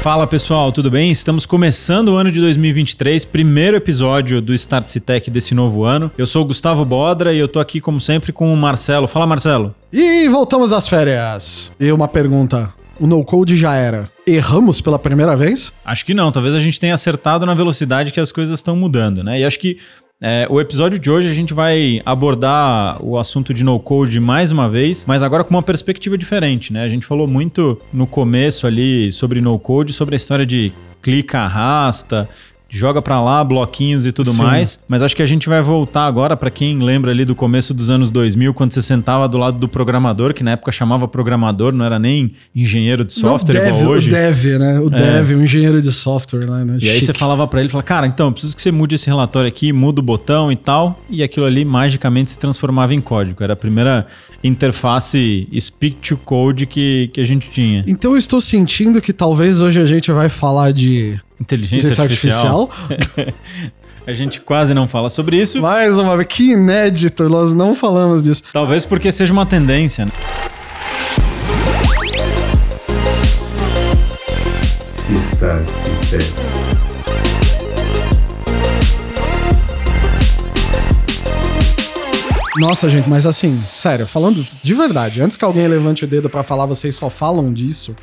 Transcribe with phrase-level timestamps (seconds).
[0.00, 1.10] Fala pessoal, tudo bem?
[1.10, 6.10] Estamos começando o ano de 2023, primeiro episódio do Start Tech desse novo ano.
[6.16, 9.08] Eu sou o Gustavo Bodra e eu tô aqui como sempre com o Marcelo.
[9.08, 9.74] Fala Marcelo.
[9.92, 11.72] E voltamos às férias.
[11.80, 14.08] E uma pergunta: o no code já era.
[14.26, 15.72] Erramos pela primeira vez?
[15.84, 19.24] Acho que não, talvez a gente tenha acertado na velocidade que as coisas estão mudando,
[19.24, 19.40] né?
[19.40, 19.78] E acho que
[20.20, 24.68] é, o episódio de hoje a gente vai abordar o assunto de no-code mais uma
[24.68, 26.82] vez, mas agora com uma perspectiva diferente, né?
[26.82, 32.28] A gente falou muito no começo ali sobre no-code, sobre a história de clica, arrasta,
[32.68, 34.42] joga para lá bloquinhos e tudo Sim.
[34.42, 34.78] mais.
[34.86, 37.90] Mas acho que a gente vai voltar agora para quem lembra ali do começo dos
[37.90, 41.84] anos 2000, quando você sentava do lado do programador, que na época chamava programador, não
[41.84, 44.08] era nem engenheiro de software não, dev, igual hoje.
[44.08, 44.80] O dev, né?
[44.80, 44.90] O é.
[44.90, 46.76] dev, o engenheiro de software, né?
[46.76, 46.92] E Chique.
[46.92, 49.72] aí você falava para ele, falava, cara, então, preciso que você mude esse relatório aqui,
[49.72, 51.00] muda o botão e tal.
[51.08, 53.42] E aquilo ali magicamente se transformava em código.
[53.42, 54.06] Era a primeira
[54.42, 57.84] interface speak to code que, que a gente tinha.
[57.86, 62.70] Então eu estou sentindo que talvez hoje a gente vai falar de inteligência, artificial.
[62.90, 63.34] artificial.
[64.06, 65.60] a gente quase não fala sobre isso.
[65.60, 68.42] Mais uma vez, que inédito, nós não falamos disso.
[68.52, 70.06] Talvez porque seja uma tendência.
[70.06, 70.12] Né?
[75.14, 75.70] Start
[82.58, 86.42] Nossa, gente, mas assim, sério, falando de verdade, antes que alguém levante o dedo para
[86.42, 87.94] falar, vocês só falam disso.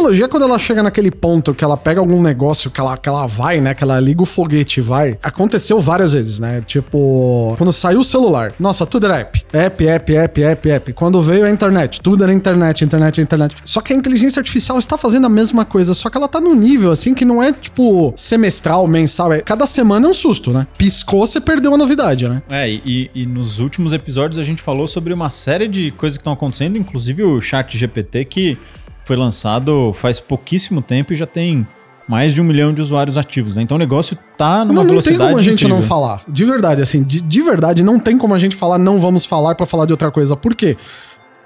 [0.00, 3.26] Tecnologia, quando ela chega naquele ponto que ela pega algum negócio, que ela, que ela
[3.26, 3.74] vai, né?
[3.74, 5.18] Que ela liga o foguete e vai.
[5.22, 6.64] Aconteceu várias vezes, né?
[6.66, 9.44] Tipo, quando saiu o celular, nossa, tudo era app.
[9.52, 10.92] App, app, app, app, app.
[10.94, 13.54] Quando veio a internet, tudo era internet, internet, internet.
[13.62, 16.54] Só que a inteligência artificial está fazendo a mesma coisa, só que ela tá num
[16.54, 19.34] nível assim que não é tipo semestral, mensal.
[19.34, 20.66] É, cada semana é um susto, né?
[20.78, 22.42] Piscou, você perdeu a novidade, né?
[22.48, 26.22] É, e, e nos últimos episódios a gente falou sobre uma série de coisas que
[26.22, 28.58] estão acontecendo, inclusive o Chat GPT que
[29.10, 31.66] foi lançado faz pouquíssimo tempo e já tem
[32.06, 33.62] mais de um milhão de usuários ativos, né?
[33.62, 35.76] Então o negócio tá numa não, não velocidade Não tem como a gente incrível.
[35.76, 36.22] não falar.
[36.28, 39.56] De verdade, assim, de, de verdade, não tem como a gente falar não vamos falar
[39.56, 40.36] para falar de outra coisa.
[40.36, 40.76] Por quê?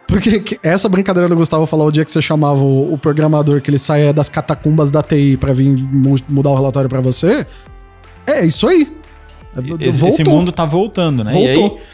[0.06, 3.70] Porque essa brincadeira do Gustavo falar o dia que você chamava o, o programador que
[3.70, 5.74] ele saia das catacumbas da TI para vir
[6.28, 7.46] mudar o relatório para você,
[8.26, 8.94] é isso aí.
[9.80, 11.32] Esse, esse, mundo tá voltando, né?
[11.32, 11.78] Voltou.
[11.78, 11.84] Aí,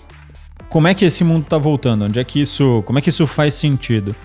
[0.69, 2.06] como é que esse mundo está voltando?
[2.06, 4.17] Onde é que isso, como é que isso faz sentido?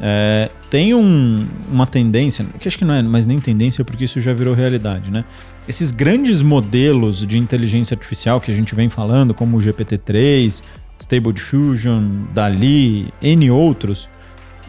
[0.00, 1.36] É, tem um,
[1.70, 5.10] uma tendência, que acho que não é mais nem tendência porque isso já virou realidade,
[5.10, 5.24] né?
[5.68, 10.62] Esses grandes modelos de inteligência artificial que a gente vem falando, como o GPT-3,
[10.98, 14.08] Stable Diffusion, DALI, N outros,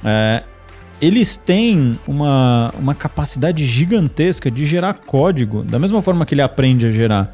[0.03, 0.43] é,
[1.01, 6.85] eles têm uma, uma capacidade gigantesca de gerar código, da mesma forma que ele aprende
[6.85, 7.33] a gerar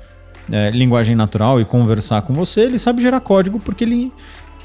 [0.51, 4.11] é, linguagem natural e conversar com você, ele sabe gerar código porque ele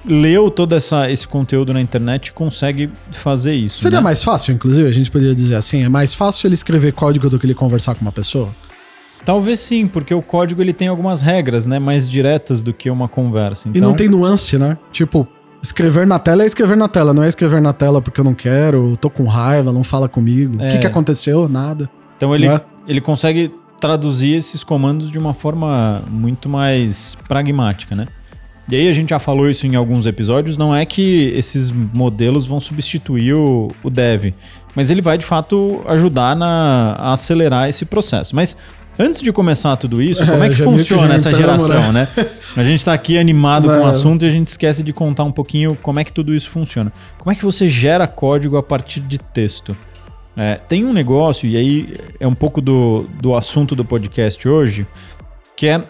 [0.07, 3.81] leu todo essa, esse conteúdo na internet e consegue fazer isso.
[3.81, 4.05] Seria né?
[4.05, 7.39] mais fácil, inclusive, a gente poderia dizer assim, é mais fácil ele escrever código do
[7.39, 8.55] que ele conversar com uma pessoa?
[9.25, 13.09] Talvez sim, porque o código ele tem algumas regras, né, mais diretas do que uma
[13.09, 13.69] conversa.
[13.69, 13.79] Então...
[13.79, 14.79] E não então tem nuance, né?
[14.91, 15.29] Tipo,
[15.63, 18.35] escrever na tela é escrever na tela, não é escrever na tela porque eu não
[18.35, 20.55] quero, tô com raiva, não fala comigo.
[20.55, 20.91] O que, que é.
[20.91, 21.49] aconteceu?
[21.49, 21.91] Nada.
[22.17, 22.61] Então ele, é?
[22.89, 28.07] ele consegue traduzir esses comandos de uma forma muito mais pragmática, né?
[28.71, 32.47] E aí a gente já falou isso em alguns episódios, não é que esses modelos
[32.47, 34.33] vão substituir o, o dev,
[34.77, 38.35] mas ele vai de fato ajudar na, a acelerar esse processo.
[38.37, 38.57] Mas
[38.97, 42.07] antes de começar tudo isso, como é, é que funciona que essa geração, né?
[42.57, 45.33] A gente está aqui animado com o assunto e a gente esquece de contar um
[45.33, 46.93] pouquinho como é que tudo isso funciona.
[47.19, 49.77] Como é que você gera código a partir de texto?
[50.37, 54.87] É, tem um negócio, e aí é um pouco do, do assunto do podcast hoje,
[55.57, 55.83] que é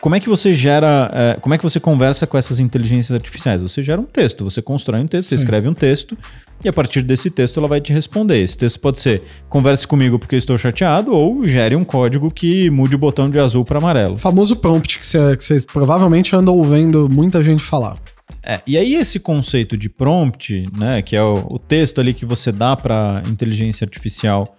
[0.00, 3.60] como é que você gera, é, como é que você conversa com essas inteligências artificiais?
[3.60, 5.36] Você gera um texto, você constrói um texto, Sim.
[5.36, 6.16] você escreve um texto,
[6.62, 8.40] e a partir desse texto ela vai te responder.
[8.40, 12.94] Esse texto pode ser converse comigo porque estou chateado, ou gere um código que mude
[12.94, 14.14] o botão de azul para amarelo.
[14.14, 17.96] O famoso prompt que vocês provavelmente andam ouvindo muita gente falar.
[18.44, 22.24] É, e aí esse conceito de prompt, né, que é o, o texto ali que
[22.24, 24.56] você dá para inteligência artificial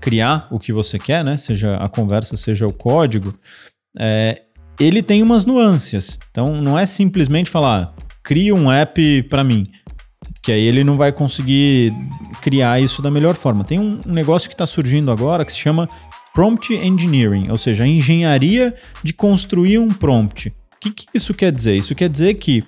[0.00, 3.34] criar o que você quer, né, seja a conversa, seja o código,
[3.98, 4.42] é,
[4.80, 6.18] ele tem umas nuances.
[6.30, 9.66] Então não é simplesmente falar cria um app para mim,
[10.42, 11.92] que aí ele não vai conseguir
[12.40, 13.64] criar isso da melhor forma.
[13.64, 15.88] Tem um, negócio que está surgindo agora que se chama
[16.32, 20.48] prompt engineering, ou seja, a engenharia de construir um prompt.
[20.48, 21.76] O que, que isso quer dizer?
[21.76, 22.64] Isso quer dizer que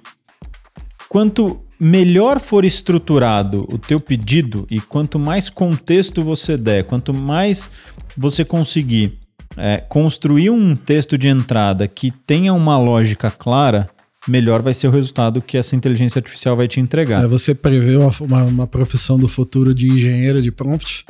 [1.08, 7.70] quanto melhor for estruturado o teu pedido e quanto mais contexto você der, quanto mais
[8.16, 9.21] você conseguir
[9.56, 13.88] é, construir um texto de entrada que tenha uma lógica clara,
[14.28, 17.24] melhor vai ser o resultado que essa inteligência artificial vai te entregar.
[17.24, 21.04] É, você prevê uma, uma, uma profissão do futuro de engenheiro de prompt?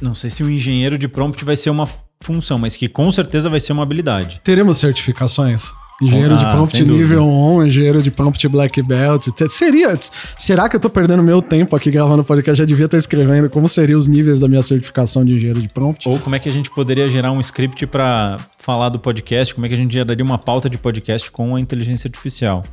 [0.00, 1.88] Não sei se o engenheiro de prompt vai ser uma
[2.20, 4.40] função, mas que com certeza vai ser uma habilidade.
[4.42, 5.70] Teremos certificações?
[6.00, 9.26] Engenheiro Ah, de prompt nível 1, engenheiro de prompt black belt.
[9.48, 9.98] Seria.
[10.38, 12.58] Será que eu tô perdendo meu tempo aqui gravando podcast?
[12.58, 16.08] Já devia estar escrevendo como seriam os níveis da minha certificação de engenheiro de prompt.
[16.08, 19.66] Ou como é que a gente poderia gerar um script para falar do podcast, como
[19.66, 22.64] é que a gente geraria uma pauta de podcast com a inteligência artificial.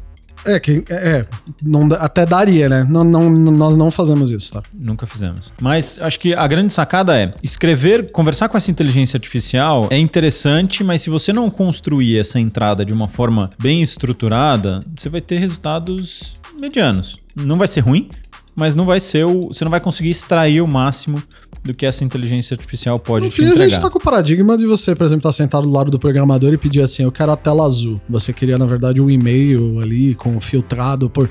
[0.45, 1.25] É, que, é, é,
[1.62, 2.86] não até daria, né?
[2.89, 4.63] Não, não, nós não fazemos isso, tá?
[4.74, 5.51] Nunca fizemos.
[5.62, 10.83] Mas acho que a grande sacada é escrever, conversar com essa inteligência artificial é interessante,
[10.83, 15.39] mas se você não construir essa entrada de uma forma bem estruturada, você vai ter
[15.39, 17.18] resultados medianos.
[17.36, 18.09] Não vai ser ruim,
[18.56, 21.22] mas não vai ser o, você não vai conseguir extrair o máximo
[21.63, 23.69] do que essa inteligência artificial pode No te fim, a entregar.
[23.69, 26.54] gente tá com o paradigma de você, por exemplo, estar sentado do lado do programador
[26.54, 28.00] e pedir assim, eu quero a tela azul.
[28.10, 31.30] Você queria, na verdade, um e-mail ali com filtrado por...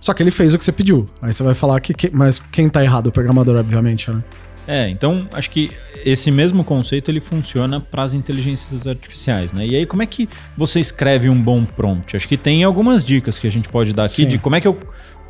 [0.00, 1.04] Só que ele fez o que você pediu.
[1.20, 1.92] Aí você vai falar que...
[1.94, 3.08] que- Mas quem tá errado?
[3.08, 4.22] O programador, obviamente, né?
[4.66, 5.70] É, então acho que
[6.04, 9.66] esse mesmo conceito ele funciona para as inteligências artificiais, né?
[9.66, 12.14] E aí como é que você escreve um bom prompt?
[12.16, 14.28] Acho que tem algumas dicas que a gente pode dar aqui Sim.
[14.28, 14.78] de como é que eu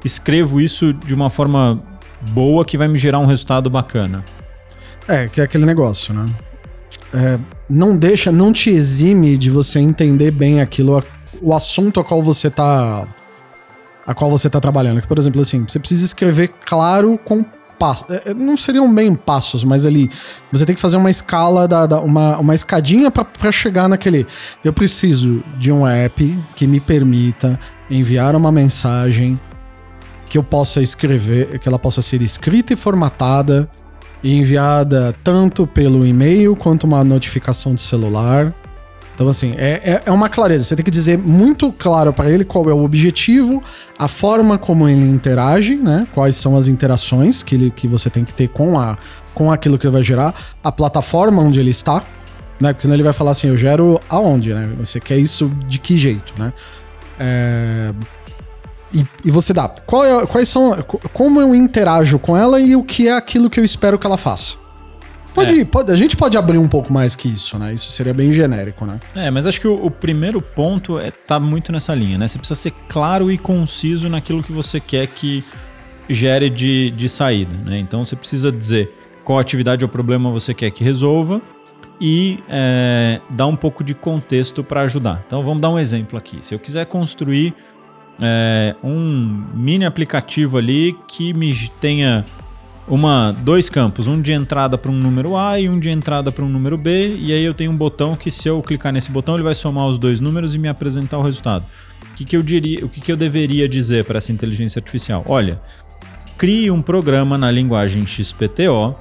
[0.05, 1.77] escrevo isso de uma forma
[2.33, 4.25] boa que vai me gerar um resultado bacana.
[5.09, 6.29] É, que é aquele negócio, né?
[7.13, 7.39] É,
[7.69, 11.03] não deixa, não te exime de você entender bem aquilo,
[11.43, 13.07] o assunto a qual você tá.
[14.07, 15.03] a qual você tá trabalhando.
[15.07, 17.45] Por exemplo, assim, você precisa escrever claro com
[17.79, 18.07] passos.
[18.37, 20.11] Não seriam bem passos, mas ali
[20.53, 24.27] você tem que fazer uma escala, da, da- uma, uma escadinha pra chegar naquele.
[24.63, 27.59] Eu preciso de um app que me permita
[27.91, 29.41] enviar uma mensagem
[30.31, 33.69] que eu possa escrever, que ela possa ser escrita e formatada
[34.23, 38.55] e enviada tanto pelo e-mail quanto uma notificação de celular.
[39.13, 40.65] Então, assim, é, é, é uma clareza.
[40.65, 43.61] Você tem que dizer muito claro para ele qual é o objetivo,
[43.99, 46.07] a forma como ele interage, né?
[46.15, 48.97] Quais são as interações que, ele, que você tem que ter com, a,
[49.35, 50.33] com aquilo que ele vai gerar,
[50.63, 52.05] a plataforma onde ele está,
[52.61, 52.73] né?
[52.73, 54.71] Porque senão ele vai falar assim, eu gero aonde, né?
[54.79, 56.53] Você quer isso de que jeito, né?
[57.19, 57.93] É,
[58.93, 59.69] E, e você dá.
[59.69, 60.83] Qual é- quais são.
[60.83, 64.07] co- Como eu interajo com ela e o que é aquilo que eu espero que
[64.07, 64.59] ela faça.
[65.33, 65.65] Pode, É.
[65.65, 67.73] pode- a gente pode abrir um pouco mais que isso, né?
[67.73, 68.99] Isso seria bem genérico, né?
[69.15, 72.27] É, mas acho que o, o primeiro ponto é tá muito nessa linha, né?
[72.27, 75.45] Você precisa ser claro e conciso naquilo que você quer que
[76.09, 77.79] gere de, de saída, né?
[77.79, 78.93] Então você precisa dizer
[79.25, 81.41] qual atividade ou problema você quer que resolva
[82.01, 85.23] e é, dar um pouco de contexto para ajudar.
[85.29, 86.39] Então vamos dar um exemplo aqui.
[86.41, 87.55] Se eu quiser construir
[88.21, 92.25] é, um mini aplicativo ali que me tenha
[92.87, 96.45] uma, dois campos, um de entrada para um número A e um de entrada para
[96.45, 99.35] um número B, e aí eu tenho um botão que se eu clicar nesse botão
[99.35, 101.65] ele vai somar os dois números e me apresentar o resultado.
[102.13, 105.25] O que, que eu diria, o que, que eu deveria dizer para essa inteligência artificial?
[105.27, 105.61] Olha,
[106.37, 108.97] crie um programa na linguagem XPTO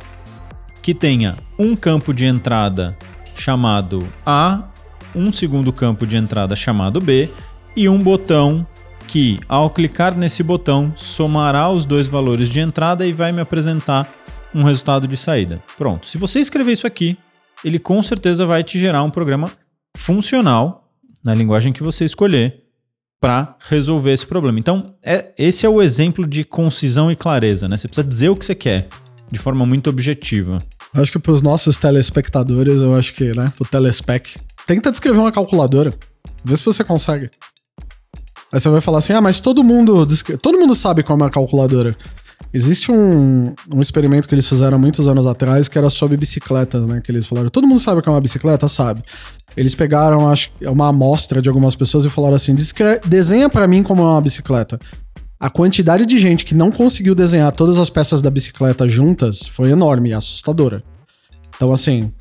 [0.81, 2.95] que tenha um campo de entrada
[3.36, 4.69] chamado A,
[5.16, 7.30] um segundo campo de entrada chamado B
[7.75, 8.68] e um botão
[9.10, 14.08] que, ao clicar nesse botão, somará os dois valores de entrada e vai me apresentar
[14.54, 15.60] um resultado de saída.
[15.76, 16.06] Pronto.
[16.06, 17.18] Se você escrever isso aqui,
[17.66, 19.52] ele com certeza vai te gerar um programa
[19.98, 22.66] funcional na linguagem que você escolher
[23.20, 24.60] para resolver esse problema.
[24.60, 27.78] Então, é, esse é o exemplo de concisão e clareza, né?
[27.78, 28.88] Você precisa dizer o que você quer
[29.32, 30.64] de forma muito objetiva.
[30.94, 33.52] Acho que pros nossos telespectadores, eu acho que, né?
[33.57, 35.92] Pro telespec, tenta descrever uma calculadora.
[36.44, 37.30] Vê se você consegue.
[38.52, 40.08] Aí você vai falar assim: ah, mas todo mundo,
[40.42, 41.96] todo mundo sabe como é uma calculadora.
[42.54, 47.02] Existe um, um experimento que eles fizeram muitos anos atrás que era sobre bicicletas, né?
[47.04, 48.68] Que eles falaram: todo mundo sabe o que é uma bicicleta?
[48.68, 49.04] Sabe.
[49.56, 53.84] Eles pegaram, acho uma amostra de algumas pessoas e falaram assim: "Descre- desenha pra mim
[53.84, 54.80] como é uma bicicleta.
[55.40, 59.70] A quantidade de gente que não conseguiu desenhar todas as peças da bicicleta juntas foi
[59.72, 60.84] enorme assustadora.
[61.56, 62.12] Então, assim,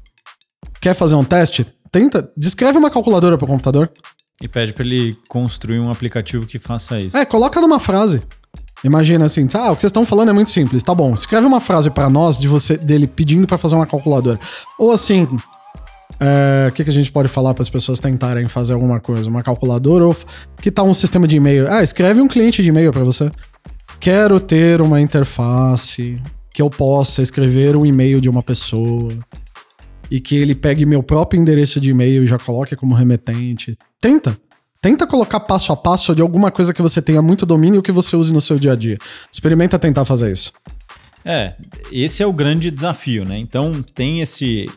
[0.81, 1.67] quer fazer um teste?
[1.91, 3.91] Tenta, descreve uma calculadora pro computador.
[4.43, 7.17] E pede para ele construir um aplicativo que faça isso.
[7.17, 8.23] É, coloca numa frase.
[8.85, 11.13] Imagina assim, ah, o que vocês estão falando é muito simples, tá bom.
[11.13, 14.39] Escreve uma frase pra nós de você dele pedindo pra fazer uma calculadora.
[14.79, 15.27] Ou assim,
[16.21, 19.29] é, o que, que a gente pode falar para as pessoas tentarem fazer alguma coisa?
[19.29, 20.17] Uma calculadora ou
[20.61, 21.71] que tal um sistema de e-mail?
[21.71, 23.31] Ah, escreve um cliente de e-mail para você.
[23.99, 26.21] Quero ter uma interface
[26.53, 29.13] que eu possa escrever um e-mail de uma pessoa
[30.11, 33.77] e que ele pegue meu próprio endereço de e-mail e já coloque como remetente.
[34.01, 34.39] Tenta.
[34.81, 38.17] Tenta colocar passo a passo de alguma coisa que você tenha muito domínio que você
[38.17, 38.97] use no seu dia a dia.
[39.33, 40.53] Experimenta tentar fazer isso.
[41.25, 41.55] É,
[41.91, 43.37] esse é o grande desafio, né?
[43.39, 44.71] Então tem esse.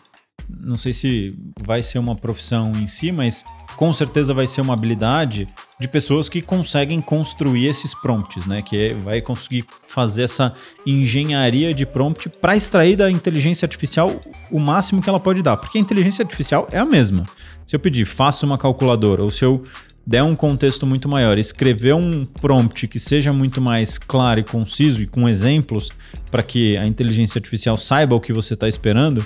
[0.49, 3.45] Não sei se vai ser uma profissão em si, mas
[3.77, 5.47] com certeza vai ser uma habilidade
[5.81, 8.61] de pessoas que conseguem construir esses prompts, né?
[8.61, 10.53] Que é, vai conseguir fazer essa
[10.85, 14.21] engenharia de prompt para extrair da inteligência artificial
[14.51, 17.25] o máximo que ela pode dar, porque a inteligência artificial é a mesma.
[17.65, 19.63] Se eu pedir, faça uma calculadora, ou se eu
[20.05, 25.01] der um contexto muito maior, escrever um prompt que seja muito mais claro e conciso
[25.01, 25.89] e com exemplos
[26.29, 29.25] para que a inteligência artificial saiba o que você está esperando,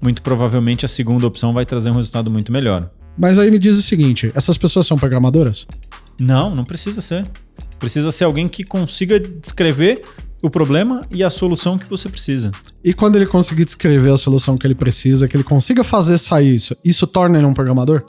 [0.00, 2.90] muito provavelmente a segunda opção vai trazer um resultado muito melhor.
[3.16, 5.66] Mas aí me diz o seguinte: essas pessoas são programadoras?
[6.20, 7.26] Não, não precisa ser.
[7.78, 10.02] Precisa ser alguém que consiga descrever
[10.42, 12.50] o problema e a solução que você precisa.
[12.82, 16.54] E quando ele conseguir descrever a solução que ele precisa, que ele consiga fazer sair
[16.54, 18.04] isso, isso torna ele um programador?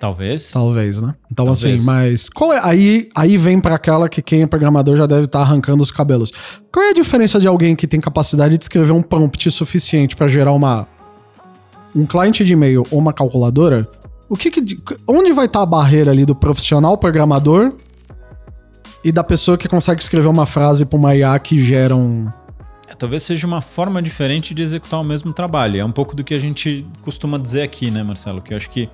[0.00, 0.50] Talvez.
[0.50, 1.14] Talvez, né?
[1.30, 1.74] Então, Talvez.
[1.76, 2.60] assim, mas qual é.
[2.62, 6.32] Aí, aí vem para aquela que quem é programador já deve estar arrancando os cabelos.
[6.72, 10.26] Qual é a diferença de alguém que tem capacidade de escrever um prompt suficiente para
[10.26, 10.86] gerar uma.
[11.94, 13.88] um cliente de e-mail ou uma calculadora?
[14.28, 17.74] O que, que Onde vai estar a barreira ali do profissional programador
[19.04, 22.26] e da pessoa que consegue escrever uma frase para uma IA que gera um.
[22.88, 25.78] É, talvez seja uma forma diferente de executar o mesmo trabalho.
[25.78, 28.40] É um pouco do que a gente costuma dizer aqui, né, Marcelo?
[28.40, 28.88] Que eu acho que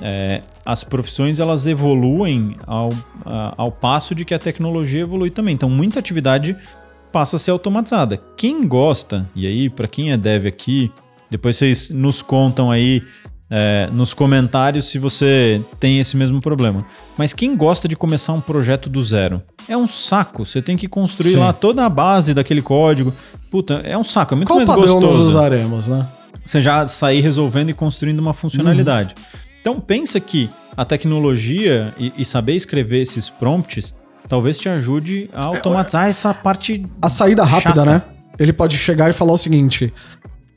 [0.00, 2.90] é, as profissões elas evoluem ao,
[3.24, 5.54] a, ao passo de que a tecnologia evolui também.
[5.54, 6.56] Então, muita atividade
[7.12, 8.18] passa a ser automatizada.
[8.36, 10.90] Quem gosta, e aí, para quem é dev aqui,
[11.28, 13.02] depois vocês nos contam aí
[13.50, 16.86] é, nos comentários se você tem esse mesmo problema.
[17.18, 19.42] Mas quem gosta de começar um projeto do zero?
[19.68, 20.46] É um saco.
[20.46, 21.38] Você tem que construir Sim.
[21.38, 23.12] lá toda a base daquele código.
[23.50, 24.34] Puta, é um saco.
[24.34, 25.00] É muito Qual mais gostoso.
[25.00, 26.06] nós usaremos, né?
[26.44, 29.14] Você já sair resolvendo e construindo uma funcionalidade.
[29.16, 29.40] Uhum.
[29.60, 33.94] Então pensa que a tecnologia e, e saber escrever esses prompts
[34.28, 36.86] talvez te ajude a automatizar é, essa parte.
[37.02, 37.84] A saída rápida, chata.
[37.84, 38.02] né?
[38.38, 39.92] Ele pode chegar e falar o seguinte: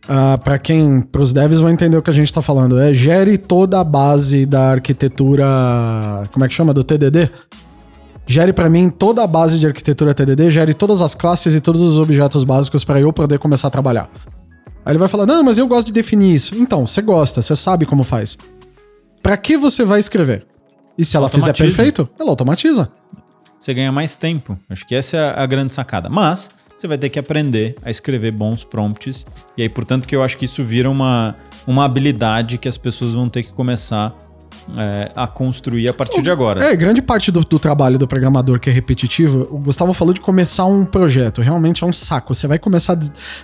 [0.04, 2.78] Uh, ah, para quem, para os devs vão entender o que a gente está falando,
[2.78, 5.46] é gere toda a base da arquitetura,
[6.34, 7.30] como é que chama, do TDD.
[8.26, 11.82] Gere para mim toda a base de arquitetura TDD, gere todas as classes e todos
[11.82, 14.10] os objetos básicos para eu poder começar a trabalhar.
[14.86, 16.56] Aí ele vai falar: "Não, mas eu gosto de definir isso".
[16.56, 18.38] Então, você gosta, você sabe como faz.
[19.22, 20.46] Para que você vai escrever?
[20.98, 22.90] E se ela fizer perfeito, ela automatiza.
[23.58, 24.60] Você ganha mais tempo.
[24.70, 26.10] Acho que essa é a grande sacada.
[26.10, 26.52] Mas
[26.84, 29.26] você vai ter que aprender a escrever bons prompts.
[29.58, 31.36] E aí, portanto, que eu acho que isso vira uma,
[31.66, 34.14] uma habilidade que as pessoas vão ter que começar
[34.78, 36.62] é, a construir a partir de agora.
[36.62, 40.20] É, grande parte do, do, trabalho do programador que é repetitivo, o Gustavo falou de
[40.20, 41.42] começar um projeto.
[41.42, 42.36] Realmente é um saco.
[42.36, 42.98] Você vai começar,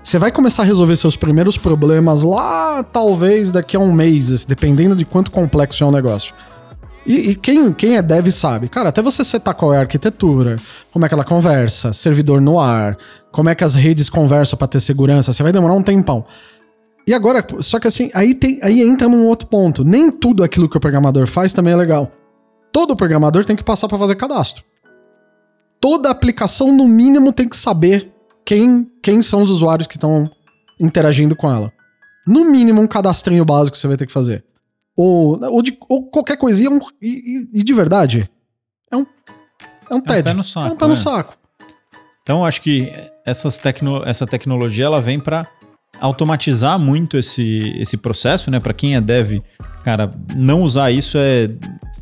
[0.04, 4.98] você vai começar a resolver seus primeiros problemas lá, talvez daqui a um mês, dependendo
[4.98, 6.34] de quanto complexo é o negócio.
[7.06, 8.70] E, e, quem, quem é dev sabe.
[8.70, 10.58] Cara, até você setar qual é a arquitetura,
[10.92, 12.98] como é que ela conversa, servidor no ar,
[13.32, 16.26] como é que as redes conversam para ter segurança, você vai demorar um tempão.
[17.08, 19.84] E agora, só que assim, aí, tem, aí entra num outro ponto.
[19.84, 22.12] Nem tudo aquilo que o programador faz também é legal.
[22.72, 24.64] Todo programador tem que passar para fazer cadastro.
[25.82, 28.12] Toda aplicação, no mínimo, tem que saber
[28.46, 30.30] quem, quem são os usuários que estão
[30.80, 31.72] interagindo com ela.
[32.28, 34.44] No mínimo, um cadastrinho básico você vai ter que fazer.
[34.96, 36.70] Ou, ou, de, ou qualquer coisinha.
[36.70, 38.30] Um, e, e, de verdade,
[38.92, 39.06] é um,
[39.90, 40.18] é um TED.
[40.18, 40.68] É um pé no saco.
[40.68, 40.98] É um pé no é.
[40.98, 41.38] saco.
[42.22, 42.92] Então, acho que
[43.26, 45.48] essas tecno, essa tecnologia ela vem para
[46.00, 48.60] automatizar muito esse, esse processo, né?
[48.60, 49.42] Para quem é dev,
[49.84, 51.50] cara, não usar isso é,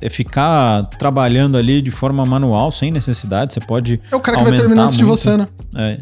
[0.01, 3.53] é ficar trabalhando ali de forma manual, sem necessidade.
[3.53, 3.99] Você pode.
[4.11, 5.47] É o cara que vai terminar antes de você, né?
[5.75, 5.99] É.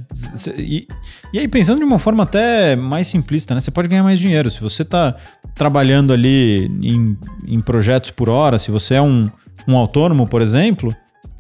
[0.58, 0.88] E,
[1.34, 3.62] e aí, pensando de uma forma até mais simplista, né?
[3.62, 4.50] Você pode ganhar mais dinheiro.
[4.50, 5.16] Se você tá
[5.54, 9.30] trabalhando ali em, em projetos por hora, se você é um,
[9.68, 10.94] um autônomo, por exemplo,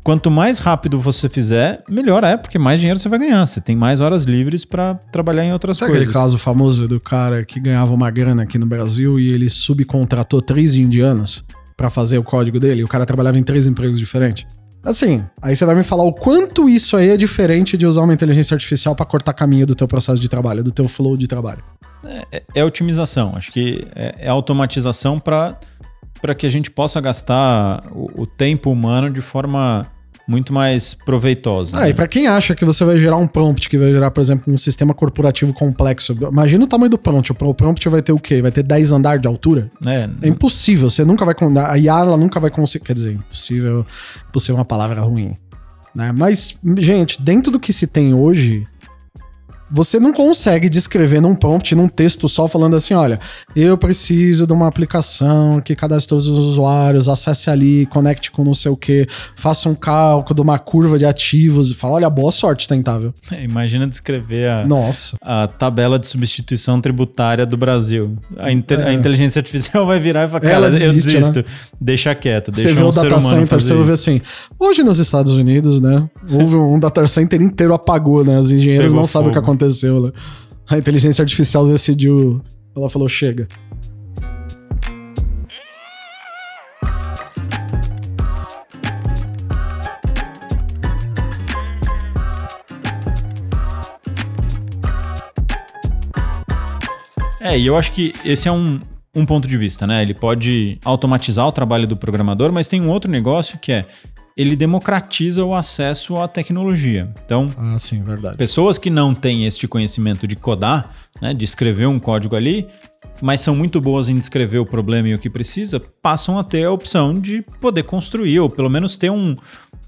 [0.03, 3.45] quanto mais rápido você fizer, melhor é, porque mais dinheiro você vai ganhar.
[3.45, 6.07] Você tem mais horas livres para trabalhar em outras Sabe coisas.
[6.07, 10.41] aquele caso famoso do cara que ganhava uma grana aqui no Brasil e ele subcontratou
[10.41, 11.43] três indianos
[11.75, 12.83] para fazer o código dele?
[12.83, 14.45] o cara trabalhava em três empregos diferentes.
[14.83, 18.13] Assim, aí você vai me falar o quanto isso aí é diferente de usar uma
[18.13, 21.63] inteligência artificial para cortar caminho do teu processo de trabalho, do teu flow de trabalho.
[22.31, 23.33] É, é otimização.
[23.35, 25.57] Acho que é, é automatização para
[26.37, 29.87] que a gente possa gastar o, o tempo humano de forma
[30.27, 31.77] muito mais proveitosa.
[31.77, 31.89] Ah, né?
[31.89, 34.51] e para quem acha que você vai gerar um prompt que vai gerar, por exemplo,
[34.51, 37.31] um sistema corporativo complexo, imagina o tamanho do prompt.
[37.31, 38.41] O prompt vai ter o quê?
[38.41, 39.71] Vai ter 10 andares de altura?
[39.85, 40.09] É.
[40.21, 40.89] É impossível.
[40.89, 41.35] Você nunca vai.
[41.67, 42.85] A IA ela nunca vai conseguir.
[42.85, 43.85] Quer dizer, impossível,
[44.29, 45.35] impossível é uma palavra ruim.
[45.95, 46.11] Né?
[46.11, 48.67] Mas, gente, dentro do que se tem hoje,
[49.69, 53.19] você não consegue descrever num prompt, num texto só falando assim, olha,
[53.55, 58.53] eu preciso de uma aplicação que cadastre todos os usuários, acesse ali, conecte com não
[58.53, 62.31] sei o que, faça um cálculo de uma curva de ativos e fala, olha, boa
[62.31, 63.13] sorte, tentável.
[63.31, 65.17] É, imagina descrever a, Nossa.
[65.21, 68.15] a tabela de substituição tributária do Brasil.
[68.37, 71.45] A, inte- a inteligência artificial vai virar e falar, Ela cara, eu desiste, desisto.
[71.81, 74.09] Deixa quieto, deixa Você vê um o ser data humano center, você vai ver isso.
[74.09, 74.21] assim.
[74.59, 76.07] Hoje nos Estados Unidos, né?
[76.31, 78.39] Houve um data center inteiro apagou, né?
[78.39, 79.45] Os engenheiros Pegou não sabem o que fogo.
[79.55, 80.11] Aconteceu, né?
[80.69, 82.41] A inteligência artificial decidiu.
[82.75, 83.47] Ela falou: chega.
[97.41, 98.81] É, e eu acho que esse é um,
[99.15, 100.01] um ponto de vista, né?
[100.01, 103.85] Ele pode automatizar o trabalho do programador, mas tem um outro negócio que é
[104.35, 107.09] ele democratiza o acesso à tecnologia.
[107.25, 108.37] Então, Ah, sim, verdade.
[108.37, 112.67] pessoas que não têm este conhecimento de codar, né, de escrever um código ali,
[113.21, 116.65] mas são muito boas em descrever o problema e o que precisa, passam a ter
[116.65, 119.37] a opção de poder construir, ou pelo menos ter um,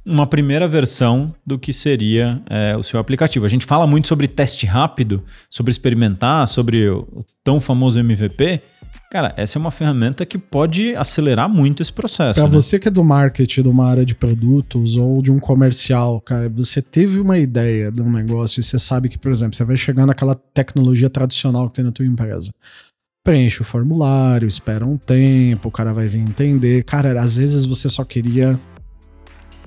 [0.05, 3.45] uma primeira versão do que seria é, o seu aplicativo.
[3.45, 8.61] A gente fala muito sobre teste rápido, sobre experimentar, sobre o o tão famoso MVP.
[9.09, 12.39] Cara, essa é uma ferramenta que pode acelerar muito esse processo.
[12.39, 12.53] Pra né?
[12.53, 16.49] você que é do marketing, de uma área de produtos ou de um comercial, cara,
[16.49, 19.77] você teve uma ideia de um negócio e você sabe que, por exemplo, você vai
[19.77, 22.51] chegar naquela tecnologia tradicional que tem na tua empresa.
[23.23, 26.83] Preenche o formulário, espera um tempo, o cara vai vir entender.
[26.83, 28.59] Cara, às vezes você só queria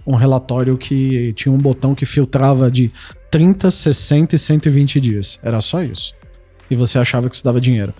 [0.06, 2.90] um relatório que tinha um botão que filtrava de
[3.30, 5.38] 30, 60 e 120 dias.
[5.42, 6.14] Era só isso.
[6.70, 7.94] E você achava que isso dava dinheiro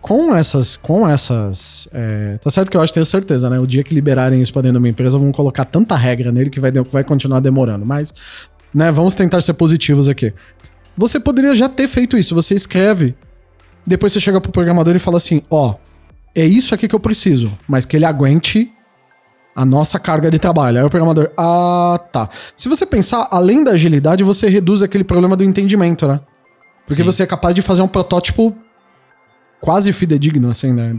[0.00, 0.76] com essas.
[0.76, 1.88] Com essas.
[1.92, 3.58] é, tá certo que eu acho, tenho certeza, né?
[3.58, 6.50] O dia que liberarem isso pra dentro de uma empresa, vão colocar tanta regra nele
[6.50, 7.84] que vai, vai continuar demorando.
[7.84, 8.12] Mas,
[8.74, 10.32] né, vamos tentar ser positivos aqui.
[10.96, 12.34] Você poderia já ter feito isso.
[12.34, 13.14] Você escreve,
[13.86, 15.74] depois você chega pro programador e fala assim: ó,
[16.34, 18.72] é isso aqui que eu preciso, mas que ele aguente
[19.54, 20.78] a nossa carga de trabalho.
[20.78, 22.28] Aí o programador, ah, tá.
[22.56, 26.20] Se você pensar, além da agilidade, você reduz aquele problema do entendimento, né?
[26.86, 27.06] Porque Sim.
[27.06, 28.56] você é capaz de fazer um protótipo
[29.60, 30.96] quase fidedigno, assim, né?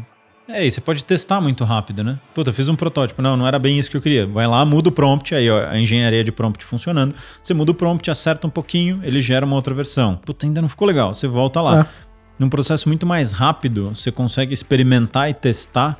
[0.47, 2.19] É, e você pode testar muito rápido, né?
[2.33, 3.21] Puta, eu fiz um protótipo.
[3.21, 4.27] Não, não era bem isso que eu queria.
[4.27, 7.15] Vai lá, muda o prompt, aí ó, a engenharia de prompt funcionando.
[7.41, 10.17] Você muda o prompt, acerta um pouquinho, ele gera uma outra versão.
[10.17, 11.15] Puta, ainda não ficou legal.
[11.15, 11.81] Você volta lá.
[11.81, 11.85] É.
[12.37, 15.99] Num processo muito mais rápido, você consegue experimentar e testar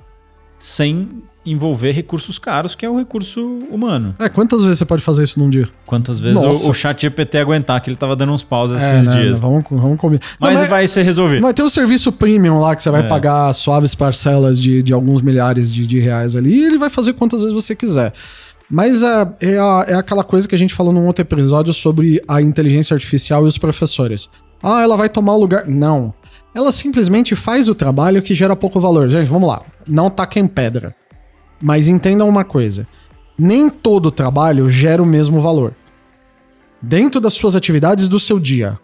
[0.58, 4.14] sem envolver recursos caros, que é o recurso humano.
[4.20, 5.68] É, quantas vezes você pode fazer isso num dia?
[5.86, 6.68] Quantas vezes Nossa.
[6.68, 9.40] o, o chat GPT aguentar, que ele tava dando uns paus esses é, né, dias.
[9.40, 10.22] Vamos, vamos combinar.
[10.40, 11.42] Mas, Não, vai ser resolvido.
[11.42, 13.08] Vai ter o serviço premium lá que você vai É.
[13.08, 17.14] pagar suaves parcelas de, de alguns milhares de, de reais ali e ele vai fazer
[17.14, 18.14] quantas vezes você quiser.
[18.70, 19.56] Mas é, é,
[19.88, 23.48] é aquela coisa que a gente falou num outro episódio sobre a inteligência artificial e
[23.48, 24.30] os professores.
[24.64, 25.68] Ah, ela vai tomar o lugar.
[25.68, 26.14] Não.
[26.54, 29.10] Ela simplesmente faz o trabalho que gera pouco valor.
[29.10, 29.62] Gente, vamos lá.
[29.88, 30.96] Não taquem pedra.
[31.62, 32.88] Mas entendam uma coisa:
[33.38, 35.74] nem todo trabalho gera o mesmo valor.
[36.82, 38.76] Dentro das suas atividades do seu dia,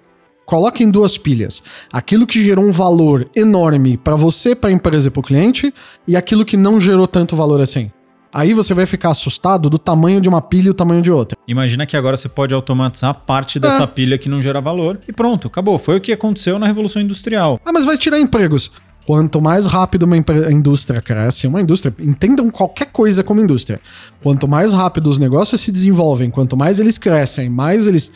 [0.46, 5.08] coloque em duas pilhas aquilo que gerou um valor enorme para você, para a empresa
[5.08, 5.74] e para o cliente,
[6.08, 7.92] e aquilo que não gerou tanto valor assim.
[8.32, 11.36] Aí você vai ficar assustado do tamanho de uma pilha e o tamanho de outra.
[11.48, 13.88] Imagina que agora você pode automatizar parte dessa É.
[13.88, 15.80] pilha que não gera valor e pronto, acabou.
[15.80, 17.60] Foi o que aconteceu na Revolução Industrial.
[17.66, 18.70] Ah, mas vai tirar empregos.
[19.08, 23.80] Quanto mais rápido uma indústria cresce, uma indústria, entendam qualquer coisa como indústria.
[24.22, 28.12] Quanto mais rápido os negócios se desenvolvem, quanto mais eles crescem, mais eles.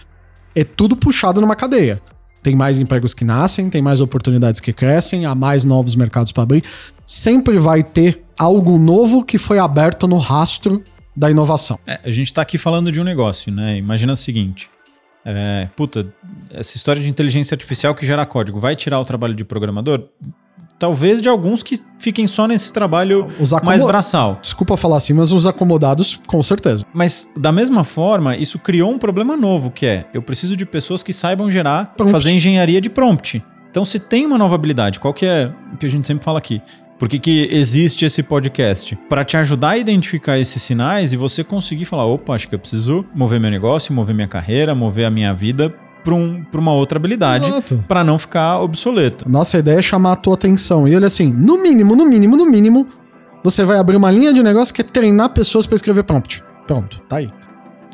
[0.53, 2.01] É tudo puxado numa cadeia.
[2.43, 6.43] Tem mais empregos que nascem, tem mais oportunidades que crescem, há mais novos mercados para
[6.43, 6.61] abrir.
[7.07, 10.83] Sempre vai ter algo novo que foi aberto no rastro
[11.15, 11.79] da inovação.
[11.87, 13.77] É, a gente tá aqui falando de um negócio, né?
[13.77, 14.69] Imagina o seguinte.
[15.23, 16.13] É, puta,
[16.49, 20.09] essa história de inteligência artificial que gera código vai tirar o trabalho de programador?
[20.81, 23.29] Talvez de alguns que fiquem só nesse trabalho
[23.61, 24.39] mais braçal.
[24.41, 26.83] Desculpa falar assim, mas os acomodados, com certeza.
[26.91, 31.03] Mas, da mesma forma, isso criou um problema novo, que é, eu preciso de pessoas
[31.03, 32.11] que saibam gerar, Prompt.
[32.11, 33.43] fazer engenharia de prompt.
[33.69, 36.39] Então, se tem uma nova habilidade, qual que é o que a gente sempre fala
[36.39, 36.59] aqui?
[36.97, 38.95] Por que, que existe esse podcast?
[39.07, 42.59] Para te ajudar a identificar esses sinais e você conseguir falar, opa, acho que eu
[42.59, 45.71] preciso mover meu negócio, mover minha carreira, mover a minha vida
[46.03, 47.45] para um, uma outra habilidade,
[47.87, 49.29] para não ficar obsoleto.
[49.29, 50.87] Nossa ideia é chamar a tua atenção.
[50.87, 52.87] E olha assim, no mínimo, no mínimo, no mínimo,
[53.43, 56.43] você vai abrir uma linha de negócio que é treinar pessoas pra escrever prompt.
[56.67, 57.31] Pronto, tá aí.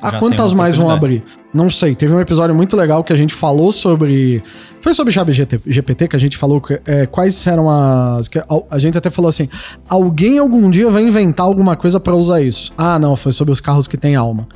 [0.02, 1.24] Já quantas mais vão abrir?
[1.54, 1.96] Não sei.
[1.96, 4.44] Teve um episódio muito legal que a gente falou sobre.
[4.80, 5.28] Foi sobre Chat
[5.66, 8.30] GPT que a gente falou é, quais eram as.
[8.38, 9.50] a, a gente até falou assim:
[9.90, 12.72] alguém algum dia vai inventar alguma coisa pra usar isso.
[12.78, 14.48] Ah, não, foi sobre os carros que têm alma.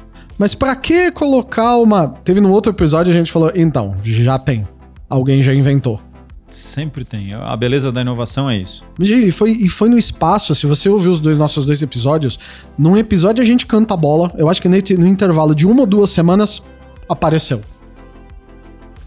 [0.42, 2.08] Mas pra que colocar uma.
[2.08, 4.68] Teve no outro episódio a gente falou, então, já tem.
[5.08, 6.02] Alguém já inventou.
[6.50, 7.32] Sempre tem.
[7.32, 8.84] A beleza da inovação é isso.
[9.00, 12.40] E foi, e foi no espaço, se você ouviu os dois nossos dois episódios,
[12.76, 15.82] num episódio a gente canta a bola, eu acho que no, no intervalo de uma
[15.82, 16.64] ou duas semanas
[17.08, 17.62] apareceu.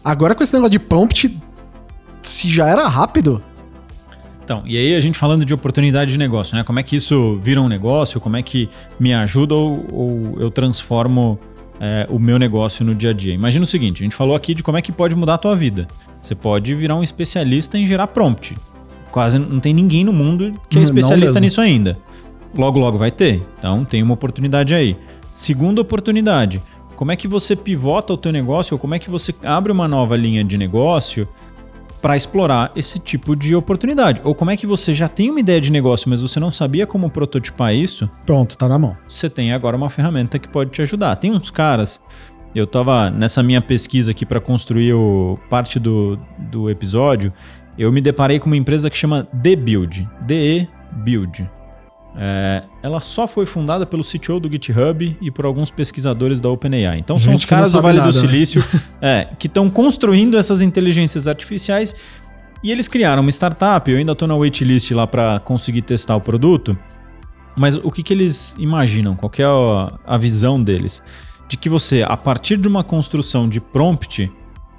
[0.04, 1.36] Agora com esse negócio de prompt,
[2.22, 3.42] se já era rápido.
[4.44, 6.62] Então, e aí a gente falando de oportunidade de negócio, né?
[6.62, 8.20] Como é que isso vira um negócio?
[8.20, 8.68] Como é que
[9.00, 11.38] me ajuda ou, ou eu transformo
[11.80, 13.32] é, o meu negócio no dia a dia?
[13.32, 15.56] Imagina o seguinte: a gente falou aqui de como é que pode mudar a tua
[15.56, 15.88] vida.
[16.20, 18.54] Você pode virar um especialista em gerar prompt.
[19.10, 21.96] Quase não tem ninguém no mundo que é especialista nisso ainda.
[22.54, 23.42] Logo, logo vai ter.
[23.58, 24.94] Então tem uma oportunidade aí.
[25.32, 26.60] Segunda oportunidade:
[26.94, 29.88] como é que você pivota o teu negócio ou como é que você abre uma
[29.88, 31.26] nova linha de negócio
[32.04, 34.20] para explorar esse tipo de oportunidade.
[34.24, 36.86] Ou como é que você já tem uma ideia de negócio, mas você não sabia
[36.86, 38.10] como prototipar isso?
[38.26, 38.94] Pronto, tá na mão.
[39.08, 41.16] Você tem agora uma ferramenta que pode te ajudar.
[41.16, 41.98] Tem uns caras.
[42.54, 47.32] Eu tava nessa minha pesquisa aqui para construir o, parte do, do episódio.
[47.78, 50.06] Eu me deparei com uma empresa que chama The Build.
[50.26, 51.48] DE Build.
[52.16, 56.98] É, ela só foi fundada pelo CTO do GitHub e por alguns pesquisadores da OpenAI.
[56.98, 58.20] Então Gente são os caras do Vale nada, do né?
[58.20, 58.64] Silício
[59.02, 61.94] é, que estão construindo essas inteligências artificiais
[62.62, 63.90] e eles criaram uma startup.
[63.90, 66.78] Eu ainda estou na waitlist lá para conseguir testar o produto.
[67.56, 69.14] Mas o que, que eles imaginam?
[69.14, 71.02] Qual é a, a visão deles?
[71.48, 74.32] De que você, a partir de uma construção de prompt,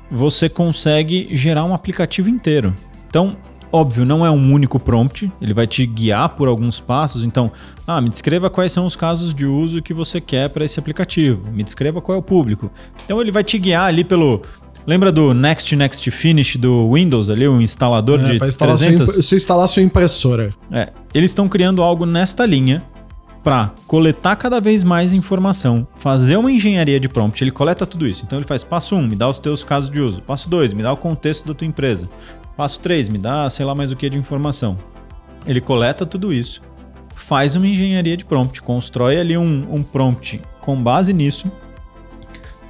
[0.10, 2.74] você consegue gerar um aplicativo inteiro.
[3.08, 3.38] Então,
[3.76, 7.26] Óbvio, não é um único prompt, ele vai te guiar por alguns passos.
[7.26, 7.52] Então,
[7.86, 11.52] ah, me descreva quais são os casos de uso que você quer para esse aplicativo.
[11.52, 12.72] Me descreva qual é o público.
[13.04, 14.42] Então, ele vai te guiar ali pelo.
[14.88, 19.10] Lembra do Next Next Finish do Windows ali, o instalador é, de instalar 300?
[19.10, 20.52] Sua, você instalar sua impressora.
[20.72, 22.82] É, eles estão criando algo nesta linha
[23.44, 27.44] para coletar cada vez mais informação, fazer uma engenharia de prompt.
[27.44, 28.24] Ele coleta tudo isso.
[28.26, 30.22] Então ele faz passo 1, um, me dá os teus casos de uso.
[30.22, 32.08] Passo 2, me dá o contexto da tua empresa.
[32.56, 34.76] Passo 3, me dá sei lá mais o que de informação.
[35.46, 36.62] Ele coleta tudo isso,
[37.13, 41.52] faz uma engenharia de prompt, constrói ali um, um prompt com base nisso,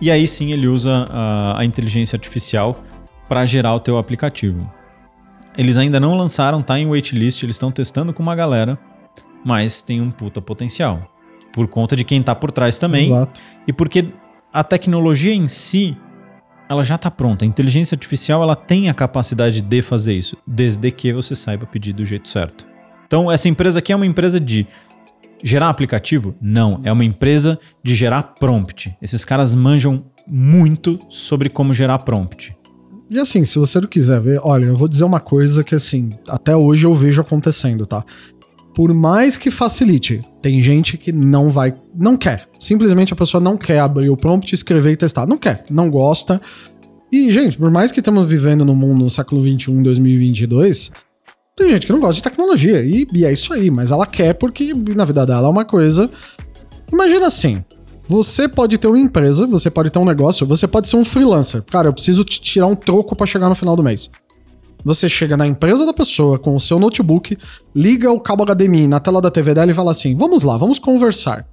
[0.02, 2.76] e aí sim ele usa a, a inteligência artificial
[3.28, 4.70] para gerar o teu aplicativo.
[5.58, 8.78] Eles ainda não lançaram, tá em waitlist, eles estão testando com uma galera,
[9.44, 11.10] mas tem um puta potencial.
[11.54, 13.06] Por conta de quem tá por trás também.
[13.06, 13.40] Exato.
[13.66, 14.10] E porque
[14.52, 15.98] a tecnologia em si
[16.70, 17.46] ela já está pronta.
[17.46, 21.94] A inteligência artificial ela tem a capacidade de fazer isso, desde que você saiba pedir
[21.94, 22.66] do jeito certo.
[23.06, 24.68] Então, essa empresa aqui é uma empresa de
[25.44, 26.36] gerar aplicativo?
[26.42, 28.96] Não, é uma empresa de gerar prompt.
[29.02, 32.56] Esses caras manjam muito sobre como gerar prompt.
[33.08, 36.14] E assim, se você não quiser ver, olha, eu vou dizer uma coisa que assim,
[36.28, 38.04] até hoje eu vejo acontecendo, tá?
[38.76, 42.46] Por mais que facilite, tem gente que não vai, não quer.
[42.60, 45.26] Simplesmente a pessoa não quer abrir o prompt, escrever e testar.
[45.26, 46.42] Não quer, não gosta.
[47.10, 50.92] E, gente, por mais que estamos vivendo no mundo no século 21, 2022,
[51.56, 52.82] tem gente que não gosta de tecnologia.
[52.82, 56.10] E, e é isso aí, mas ela quer porque na vida dela é uma coisa.
[56.92, 57.64] Imagina assim:
[58.10, 61.64] você pode ter uma empresa, você pode ter um negócio, você pode ser um freelancer.
[61.64, 64.12] Cara, eu preciso te tirar um troco para chegar no final do mês.
[64.86, 67.36] Você chega na empresa da pessoa com o seu notebook,
[67.76, 70.78] liga o cabo HDMI na tela da TV dela e fala assim: vamos lá, vamos
[70.78, 71.44] conversar.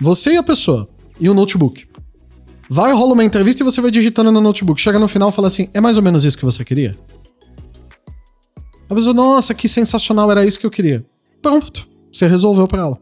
[0.00, 0.88] Você e a pessoa,
[1.20, 1.86] e o notebook.
[2.70, 4.80] Vai, rola uma entrevista e você vai digitando no notebook.
[4.80, 6.96] Chega no final e fala assim: é mais ou menos isso que você queria?
[8.88, 11.04] A pessoa, nossa, que sensacional, era isso que eu queria.
[11.42, 12.98] Pronto, você resolveu para ela.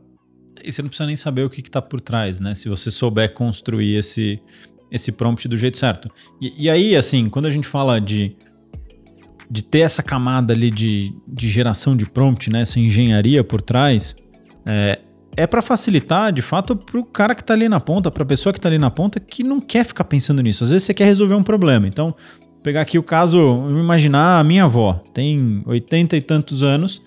[0.65, 2.53] E você não precisa nem saber o que, que tá por trás, né?
[2.57, 4.41] Se você souber construir esse,
[4.91, 6.11] esse prompt do jeito certo.
[6.41, 8.35] E, e aí, assim, quando a gente fala de
[9.51, 14.15] de ter essa camada ali de, de geração de prompt, né, essa engenharia por trás,
[14.67, 14.99] é,
[15.37, 18.27] é para facilitar, de fato, para o cara que está ali na ponta, para a
[18.27, 20.65] pessoa que está ali na ponta, que não quer ficar pensando nisso.
[20.65, 21.87] Às vezes você quer resolver um problema.
[21.87, 22.15] Então,
[22.63, 23.39] pegar aqui o caso,
[23.71, 27.01] imaginar a minha avó, tem 80 e tantos anos.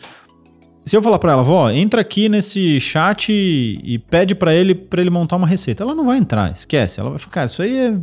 [0.84, 4.74] Se eu falar para ela, vó, entra aqui nesse chat e, e pede para ele
[4.74, 7.00] para ele montar uma receita, ela não vai entrar, esquece.
[7.00, 7.94] Ela vai ficar, isso aí é,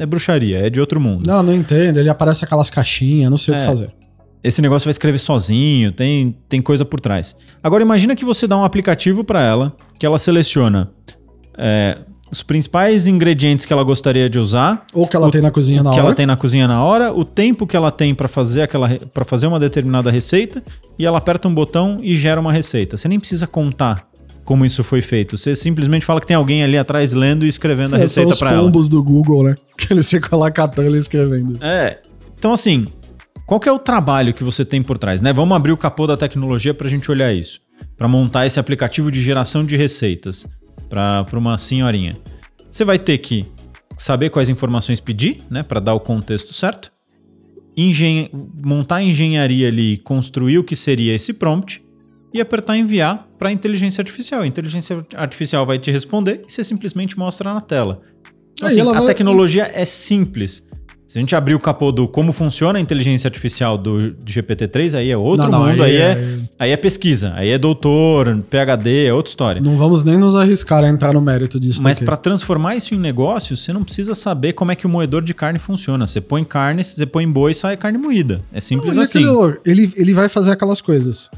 [0.00, 1.26] é bruxaria, é de outro mundo.
[1.26, 1.98] Não, não entendo.
[1.98, 3.68] Ele aparece aquelas caixinhas, não sei é, o que é.
[3.68, 3.88] fazer.
[4.42, 7.34] Esse negócio vai escrever sozinho, tem, tem coisa por trás.
[7.62, 10.90] Agora imagina que você dá um aplicativo para ela, que ela seleciona
[11.56, 11.98] é,
[12.30, 14.86] os principais ingredientes que ela gostaria de usar.
[14.92, 16.00] Ou que ela o, tem na cozinha na hora.
[16.00, 18.88] Que ela tem na cozinha na hora, o tempo que ela tem para fazer aquela
[19.12, 20.62] para fazer uma determinada receita
[20.98, 22.96] e ela aperta um botão e gera uma receita.
[22.96, 24.08] Você nem precisa contar
[24.44, 25.36] como isso foi feito.
[25.38, 28.48] Você simplesmente fala que tem alguém ali atrás lendo e escrevendo a é, receita para
[28.48, 28.58] ela.
[28.58, 29.56] São os combos do Google, né?
[29.76, 31.62] Que eles ficam lá catando e escrevendo.
[31.64, 31.98] É.
[32.38, 32.86] Então assim,
[33.46, 35.32] qual que é o trabalho que você tem por trás, né?
[35.32, 37.60] Vamos abrir o capô da tecnologia para a gente olhar isso,
[37.96, 40.46] para montar esse aplicativo de geração de receitas
[40.94, 42.16] para uma senhorinha.
[42.70, 43.44] Você vai ter que
[43.98, 46.92] saber quais informações pedir, né, para dar o contexto certo,
[47.76, 48.30] engen
[48.64, 51.82] montar a engenharia ali, construir o que seria esse prompt
[52.32, 54.42] e apertar enviar para a inteligência artificial.
[54.42, 58.00] A inteligência artificial vai te responder e você simplesmente mostra na tela.
[58.52, 59.06] Então, assim, a vai...
[59.06, 60.66] tecnologia é simples.
[61.06, 64.96] Se a gente abrir o capô do como funciona a inteligência artificial do, do GPT-3,
[64.96, 67.58] aí é outro não, não, mundo, aí, aí, é, é, aí é pesquisa, aí é
[67.58, 69.60] doutor, PhD, é outra história.
[69.60, 71.82] Não vamos nem nos arriscar a entrar no mérito disso.
[71.82, 75.22] Mas para transformar isso em negócio, você não precisa saber como é que o moedor
[75.22, 76.06] de carne funciona.
[76.06, 78.40] Você põe carne, você põe boi e sai carne moída.
[78.52, 79.18] É simples não, assim.
[79.18, 81.30] Aquele, ele, ele vai fazer aquelas coisas.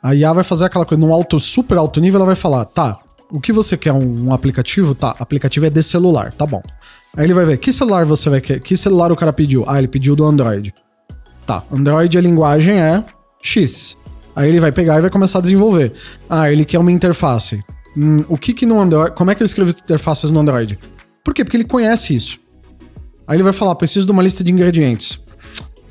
[0.00, 2.98] A IA vai fazer aquela coisa, num alto, super alto nível, ela vai falar, tá,
[3.30, 3.92] o que você quer?
[3.92, 4.94] Um, um aplicativo?
[4.94, 6.62] Tá, aplicativo é de celular, tá bom.
[7.16, 8.60] Aí ele vai ver, que celular você vai querer?
[8.60, 9.64] Que celular o cara pediu?
[9.66, 10.74] Ah, ele pediu do Android.
[11.46, 13.04] Tá, Android a linguagem é
[13.42, 13.96] X.
[14.34, 15.92] Aí ele vai pegar e vai começar a desenvolver.
[16.28, 17.62] Ah, ele quer uma interface.
[17.96, 19.14] Hum, o que que no Android...
[19.14, 20.78] Como é que eu escrevo interfaces no Android?
[21.22, 21.44] Por quê?
[21.44, 22.38] Porque ele conhece isso.
[23.26, 25.22] Aí ele vai falar, preciso de uma lista de ingredientes.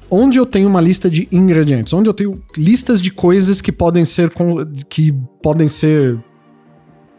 [0.09, 1.93] Onde eu tenho uma lista de ingredientes?
[1.93, 4.29] Onde eu tenho listas de coisas que podem ser...
[4.89, 6.21] que podem ser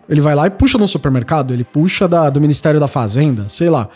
[0.09, 3.71] ele vai lá e puxa no supermercado, ele puxa da, do Ministério da Fazenda, sei
[3.71, 3.89] lá.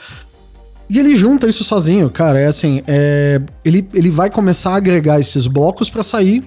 [0.89, 2.41] E ele junta isso sozinho, cara.
[2.41, 6.43] É assim, é, ele, ele vai começar a agregar esses blocos para sair.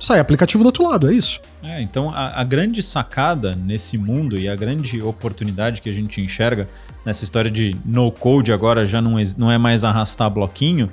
[0.00, 1.40] Sair aplicativo do outro lado, é isso.
[1.62, 6.20] É, então a, a, grande sacada nesse mundo e a grande oportunidade que a gente
[6.20, 6.68] enxerga
[7.04, 10.90] nessa história de no code agora já não não é mais arrastar bloquinho,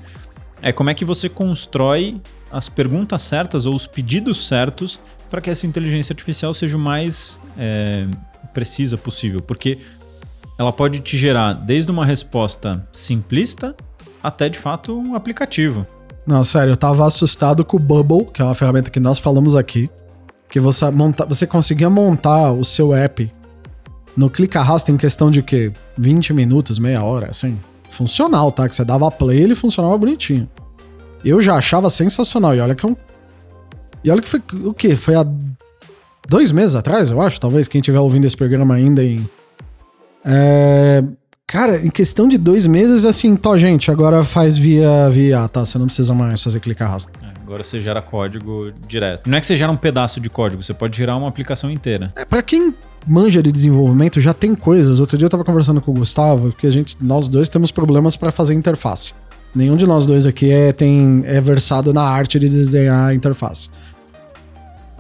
[0.62, 2.20] é como é que você constrói
[2.52, 7.40] as perguntas certas ou os pedidos certos para que essa inteligência artificial seja o mais
[7.58, 8.06] é,
[8.54, 9.80] precisa possível, porque
[10.58, 13.76] ela pode te gerar desde uma resposta simplista
[14.22, 15.86] até de fato um aplicativo.
[16.26, 19.56] Não, sério, eu tava assustado com o Bubble, que é uma ferramenta que nós falamos
[19.56, 19.90] aqui,
[20.50, 23.30] que você, monta, você conseguia montar o seu app
[24.16, 27.60] no clique arrasta em questão de que 20 minutos, meia hora, assim.
[27.90, 28.70] Funcional, tá?
[28.70, 30.48] Que você dava play ele funcionava bonitinho.
[31.26, 32.56] Eu já achava sensacional.
[32.56, 32.96] E olha que é um
[34.04, 34.96] e olha que foi o quê?
[34.96, 35.26] Foi há
[36.30, 39.28] dois meses atrás, eu acho, talvez, quem estiver ouvindo esse programa ainda em.
[40.26, 41.04] É,
[41.46, 45.66] cara, em questão de dois meses, assim, tô, gente, agora faz via, via tá?
[45.66, 47.12] Você não precisa mais fazer clicar arrasta.
[47.22, 49.30] É, agora você gera código direto.
[49.30, 52.14] Não é que você gera um pedaço de código, você pode gerar uma aplicação inteira.
[52.16, 52.74] É, pra quem
[53.08, 55.00] manja de desenvolvimento, já tem coisas.
[55.00, 58.16] Outro dia eu tava conversando com o Gustavo, que a gente, nós dois temos problemas
[58.16, 59.14] para fazer interface.
[59.54, 63.70] Nenhum de nós dois aqui é, tem, é versado na arte de desenhar a interface.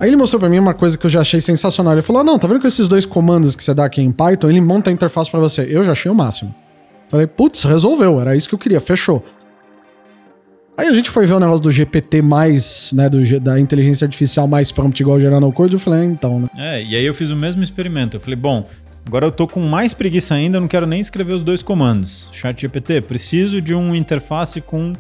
[0.03, 1.93] Aí ele mostrou para mim uma coisa que eu já achei sensacional.
[1.93, 4.11] Ele falou: ah, não, tá vendo com esses dois comandos que você dá aqui em
[4.11, 4.49] Python?
[4.49, 5.65] Ele monta a interface para você.
[5.69, 6.53] Eu já achei o máximo.
[7.07, 9.23] Falei, putz, resolveu, era isso que eu queria, fechou.
[10.77, 14.45] Aí a gente foi ver o negócio do GPT mais, né, do, da inteligência artificial
[14.45, 16.49] mais prompt igual gerar no code, eu falei, é, então, né?
[16.57, 18.17] É, e aí eu fiz o mesmo experimento.
[18.17, 18.67] Eu falei, bom,
[19.05, 22.27] agora eu tô com mais preguiça ainda, eu não quero nem escrever os dois comandos.
[22.33, 24.91] Chat GPT, preciso de uma interface com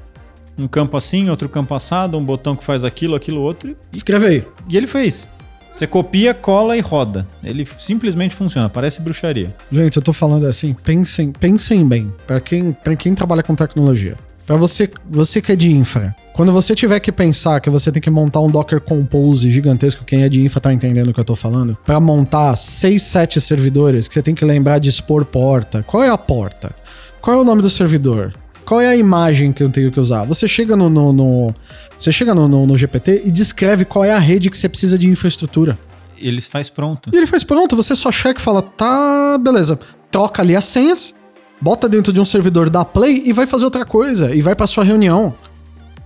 [0.57, 3.75] um campo assim, outro campo assado, um botão que faz aquilo, aquilo outro.
[3.91, 4.43] Escreve aí.
[4.69, 5.27] E ele fez.
[5.75, 7.27] Você copia, cola e roda.
[7.43, 9.55] Ele simplesmente funciona, parece bruxaria.
[9.71, 14.15] Gente, eu tô falando assim, pensem, pensem bem, para quem, pra quem trabalha com tecnologia.
[14.45, 18.01] Para você, você que é de infra, quando você tiver que pensar que você tem
[18.01, 21.25] que montar um Docker Compose gigantesco, quem é de infra tá entendendo o que eu
[21.25, 25.81] tô falando, para montar 6, 7 servidores que você tem que lembrar de expor porta.
[25.81, 26.75] Qual é a porta?
[27.21, 28.33] Qual é o nome do servidor?
[28.65, 30.23] Qual é a imagem que eu tenho que usar?
[30.23, 31.53] Você chega no, no, no
[31.97, 34.97] você chega no, no, no, GPT e descreve qual é a rede que você precisa
[34.97, 35.77] de infraestrutura.
[36.17, 37.09] Ele faz pronto.
[37.11, 39.79] E ele faz pronto, você só checa e fala, tá, beleza.
[40.09, 41.13] Troca ali as senhas,
[41.59, 44.33] bota dentro de um servidor da Play e vai fazer outra coisa.
[44.33, 45.33] E vai pra sua reunião.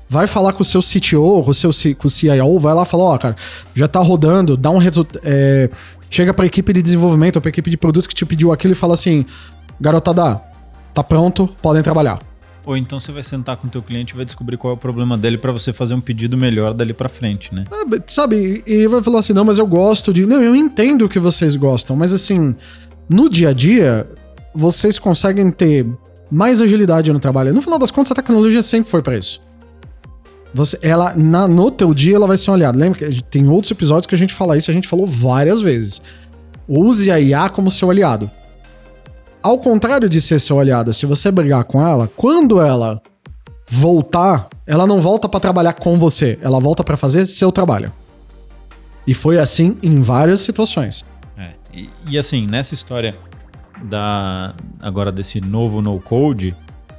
[0.09, 2.85] Vai falar com o seu CTO, com o seu com o CIO, vai lá e
[2.85, 3.35] fala, ó, oh, cara,
[3.75, 5.19] já tá rodando, dá um resultado.
[5.23, 5.69] É,
[6.09, 8.75] chega pra equipe de desenvolvimento, ou pra equipe de produto que te pediu aquilo e
[8.75, 9.25] fala assim:
[9.81, 10.41] garotada,
[10.93, 12.19] tá pronto, podem trabalhar.
[12.67, 14.77] Ou então você vai sentar com o teu cliente e vai descobrir qual é o
[14.77, 17.63] problema dele para você fazer um pedido melhor dali para frente, né?
[17.71, 20.25] É, sabe, e vai falar assim, não, mas eu gosto de...
[20.25, 22.53] Não, eu entendo o que vocês gostam, mas assim,
[23.07, 24.05] no dia a dia,
[24.53, 25.87] vocês conseguem ter
[26.29, 27.53] mais agilidade no trabalho.
[27.53, 29.39] No final das contas, a tecnologia sempre foi para isso.
[30.53, 32.77] Você, ela, na, no teu dia, ela vai ser olhada.
[32.77, 36.01] Lembra que tem outros episódios que a gente fala isso, a gente falou várias vezes.
[36.67, 38.29] Use a IA como seu aliado.
[39.47, 43.01] Ao contrário de ser seu aliado, se você brigar com ela, quando ela
[43.65, 47.89] voltar, ela não volta para trabalhar com você, ela volta para fazer seu trabalho.
[49.07, 51.05] E foi assim em várias situações.
[51.37, 53.17] É, e, e, assim, nessa história
[53.83, 56.53] da agora desse novo no code,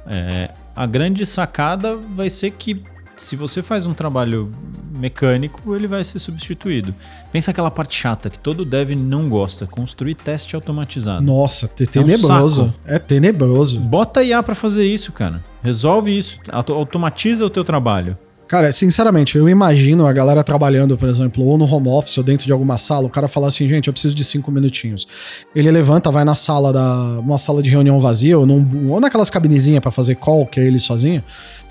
[0.07, 2.81] é, a grande sacada vai ser que
[3.21, 4.51] se você faz um trabalho
[4.97, 6.93] mecânico, ele vai ser substituído.
[7.31, 11.23] Pensa aquela parte chata que todo dev não gosta, construir teste automatizado.
[11.25, 12.65] Nossa, te- tenebroso.
[12.67, 12.79] saco.
[12.85, 13.79] É, tenebroso.
[13.79, 15.43] Bota IA pra fazer isso, cara.
[15.63, 18.17] Resolve isso, auto- automatiza o teu trabalho.
[18.47, 22.47] Cara, sinceramente, eu imagino a galera trabalhando, por exemplo, ou no home office ou dentro
[22.47, 25.07] de alguma sala, o cara falar assim, gente, eu preciso de cinco minutinhos.
[25.55, 27.19] Ele levanta, vai na sala da.
[27.19, 30.65] uma sala de reunião vazia, ou, num, ou naquelas cabinezinhas pra fazer call, que é
[30.65, 31.23] ele sozinho.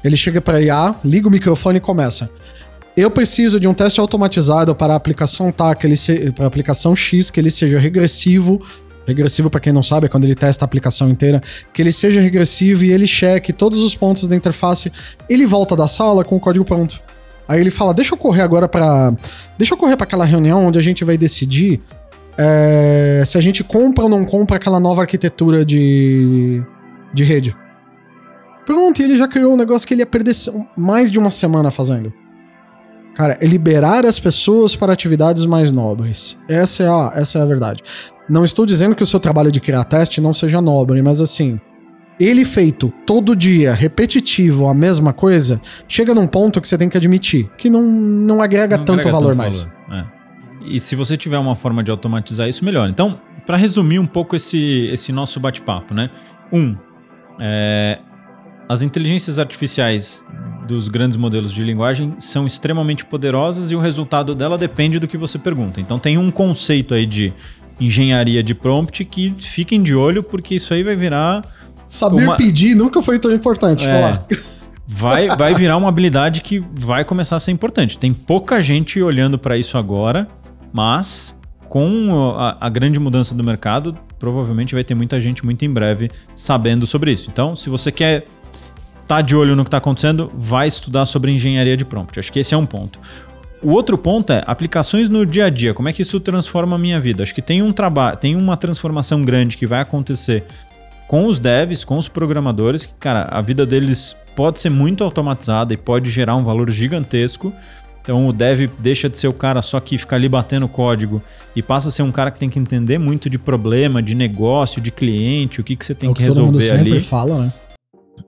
[0.02, 2.30] Ele chega pra IA, liga o microfone e começa.
[2.96, 6.48] Eu preciso de um teste automatizado para a aplicação tá, que ele se, para a
[6.48, 8.60] aplicação X, que ele seja regressivo.
[9.06, 11.40] Regressivo, para quem não sabe, é quando ele testa a aplicação inteira,
[11.72, 14.92] que ele seja regressivo e ele cheque todos os pontos da interface.
[15.30, 17.00] Ele volta da sala com o código pronto.
[17.46, 19.14] Aí ele fala: "Deixa eu correr agora para,
[19.56, 21.80] deixa eu correr para aquela reunião onde a gente vai decidir
[22.36, 26.62] é, se a gente compra ou não compra aquela nova arquitetura de
[27.14, 27.56] de rede".
[28.68, 30.34] Pronto, e ele já criou um negócio que ele ia perder
[30.76, 32.12] mais de uma semana fazendo.
[33.14, 36.38] Cara, é liberar as pessoas para atividades mais nobres.
[36.46, 37.82] Essa é a, essa é a verdade.
[38.28, 41.58] Não estou dizendo que o seu trabalho de criar teste não seja nobre, mas assim,
[42.20, 46.96] ele feito todo dia, repetitivo, a mesma coisa, chega num ponto que você tem que
[46.98, 49.62] admitir que não, não agrega Não tanto agrega valor tanto mais.
[49.88, 50.12] valor.
[50.12, 50.18] É.
[50.66, 52.90] E se você tiver uma forma de automatizar isso, melhor.
[52.90, 56.10] Então, para resumir um pouco esse, esse nosso bate-papo, né?
[56.52, 56.76] Um,
[57.40, 58.00] é,
[58.68, 60.24] as inteligências artificiais
[60.66, 65.16] dos grandes modelos de linguagem são extremamente poderosas e o resultado dela depende do que
[65.16, 65.80] você pergunta.
[65.80, 67.32] Então, tem um conceito aí de
[67.80, 71.42] engenharia de prompt que fiquem de olho, porque isso aí vai virar
[71.88, 73.84] Saber Uma- pedir nunca foi tão importante.
[73.84, 73.90] É.
[73.90, 74.26] falar.
[74.86, 77.98] vai, vai virar uma habilidade que vai começar a ser importante.
[77.98, 80.28] Tem pouca gente olhando para isso agora,
[80.70, 85.70] mas com a, a grande mudança do mercado, provavelmente vai ter muita gente muito em
[85.70, 87.30] breve sabendo sobre isso.
[87.32, 88.24] Então, se você quer
[89.08, 92.20] estar de olho no que está acontecendo, vai estudar sobre engenharia de prompt.
[92.20, 93.00] Acho que esse é um ponto.
[93.62, 95.72] O outro ponto é aplicações no dia a dia.
[95.72, 97.22] Como é que isso transforma a minha vida?
[97.22, 100.44] Acho que tem um trabalho, tem uma transformação grande que vai acontecer
[101.08, 105.72] com os devs, com os programadores, que, cara, a vida deles pode ser muito automatizada
[105.72, 107.52] e pode gerar um valor gigantesco.
[108.02, 111.22] Então o dev deixa de ser o cara só que fica ali batendo código
[111.56, 114.80] e passa a ser um cara que tem que entender muito de problema, de negócio,
[114.80, 116.92] de cliente, o que, que você tem é o que, que todo mundo resolver sempre
[116.92, 117.00] ali.
[117.00, 117.52] fala, né?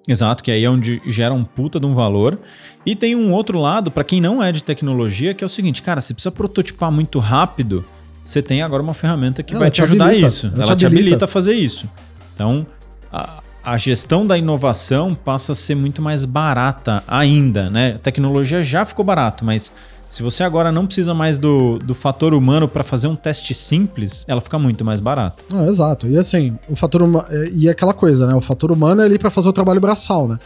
[0.08, 2.38] Exato, que aí é onde gera um puta de um valor.
[2.84, 5.82] E tem um outro lado, para quem não é de tecnologia, que é o seguinte,
[5.82, 7.84] cara, você precisa prototipar muito rápido,
[8.24, 10.46] você tem agora uma ferramenta que Ela vai te ajudar habilita, isso.
[10.46, 11.04] ela te Ela te habilita.
[11.06, 11.88] habilita a fazer isso.
[12.34, 12.66] Então,
[13.12, 17.92] a, a gestão da inovação passa a ser muito mais barata ainda, né?
[17.96, 19.72] A tecnologia já ficou barato, mas
[20.10, 24.24] se você agora não precisa mais do, do fator humano para fazer um teste simples,
[24.26, 25.44] ela fica muito mais barata.
[25.52, 26.08] Ah, exato.
[26.08, 27.26] E assim, o fator humano.
[27.54, 28.34] E aquela coisa, né?
[28.34, 30.36] O fator humano é ali pra fazer o trabalho braçal, né?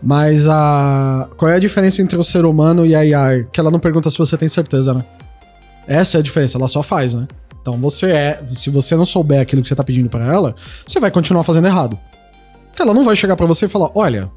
[0.00, 1.28] Mas a.
[1.36, 3.44] Qual é a diferença entre o ser humano e a AI?
[3.52, 5.04] Que ela não pergunta se você tem certeza, né?
[5.84, 7.26] Essa é a diferença, ela só faz, né?
[7.60, 8.42] Então você é.
[8.46, 10.54] Se você não souber aquilo que você tá pedindo pra ela,
[10.86, 11.98] você vai continuar fazendo errado.
[12.68, 14.30] Porque ela não vai chegar pra você e falar: olha,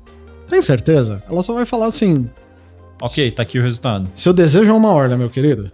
[0.49, 1.21] tem certeza?
[1.30, 2.28] Ela só vai falar assim:
[3.01, 4.10] Ok, tá aqui o resultado.
[4.15, 5.71] seu desejo é uma ordem, meu querido.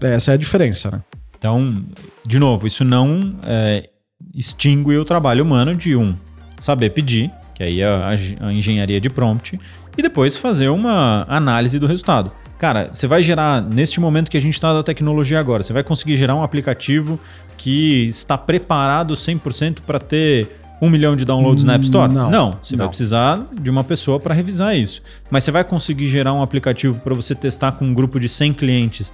[0.00, 1.02] Essa é a diferença, né?
[1.38, 1.84] Então,
[2.26, 3.88] de novo, isso não é,
[4.34, 6.14] extingue o trabalho humano de um
[6.58, 9.58] saber pedir, que aí é a, a engenharia de prompt,
[9.96, 12.32] e depois fazer uma análise do resultado.
[12.58, 15.84] Cara, você vai gerar, neste momento que a gente está da tecnologia agora, você vai
[15.84, 17.20] conseguir gerar um aplicativo
[17.58, 20.48] que está preparado 100% para ter
[20.80, 22.12] um milhão de downloads na App Store?
[22.12, 22.80] não, Você não.
[22.80, 25.00] vai precisar de uma pessoa para revisar isso.
[25.30, 28.52] Mas você vai conseguir gerar um aplicativo para você testar com um grupo de 100
[28.52, 29.12] clientes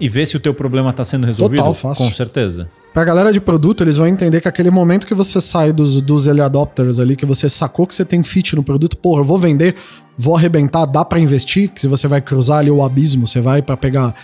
[0.00, 1.58] e ver se o teu problema está sendo resolvido?
[1.58, 2.04] Total, fácil.
[2.04, 2.68] Com certeza.
[2.92, 6.26] Pra galera de produto, eles vão entender que aquele momento que você sai dos, dos
[6.26, 9.36] early adopters ali, que você sacou que você tem fit no produto, porra, eu vou
[9.38, 9.74] vender,
[10.16, 13.62] vou arrebentar, dá pra investir, que se você vai cruzar ali o abismo, você vai
[13.62, 14.14] pra pegar.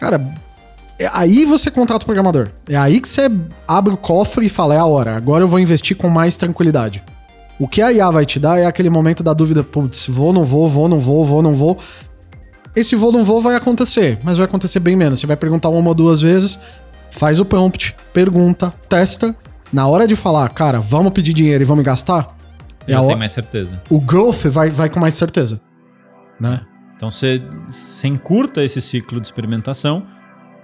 [0.00, 0.18] Cara,
[0.98, 2.48] é aí você contrata o programador.
[2.68, 3.30] É aí que você
[3.66, 7.02] abre o cofre e fala, é a hora, agora eu vou investir com mais tranquilidade.
[7.58, 10.44] O que a IA vai te dar é aquele momento da dúvida, putz, vou, não
[10.44, 11.78] vou, vou, não vou, vou, não vou.
[12.74, 15.20] Esse vou, não vou vai acontecer, mas vai acontecer bem menos.
[15.20, 16.58] Você vai perguntar uma ou duas vezes,
[17.10, 19.34] faz o prompt, pergunta, testa.
[19.72, 22.36] Na hora de falar, cara, vamos pedir dinheiro e vamos gastar,
[22.86, 23.82] é Já a tem mais certeza.
[23.90, 25.60] o growth vai, vai com mais certeza.
[26.38, 26.60] Né?
[26.94, 30.06] Então você, você encurta esse ciclo de experimentação